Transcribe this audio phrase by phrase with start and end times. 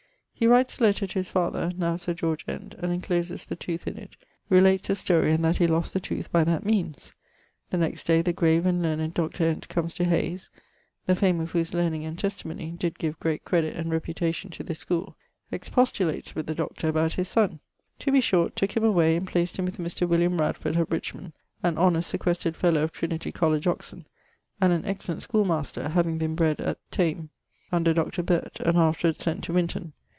[0.41, 3.85] He writes a letter to his father (now Sir George Ent) and incloses the tooth
[3.85, 4.15] in it;
[4.49, 7.13] relates the story and that he lost the tooth by that meanes.
[7.69, 9.43] The next day the grave and learned Dr.
[9.49, 10.49] Ent comes to Hayes
[11.05, 14.79] (the fame of whose learning and testimonie did give great credit and reputation to this
[14.79, 15.15] schoole);
[15.51, 17.59] expostulates with the doctor about his sonne.
[17.99, 20.09] To be short, tooke him away, and placed him with Mr.
[20.09, 24.07] William Radford at Richmond (an honest sequestred fellow of Trinity College, Oxon,
[24.59, 27.29] and an excellent schoolmaster, having been bred at Thame
[27.71, 28.23] under Dr.
[28.23, 29.93] Birt and afterwards sent to Winton.)